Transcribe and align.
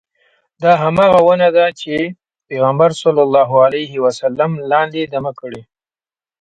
دا 0.61 0.71
همغه 0.83 1.19
ونه 1.27 1.49
ده 1.57 1.65
چې 1.79 1.93
پیغمبر 2.49 2.89
صلی 3.01 3.21
الله 3.27 3.49
علیه 3.65 3.93
وسلم 4.05 4.51
لاندې 4.71 5.01
دمه 5.13 5.31
کړې. 5.39 5.61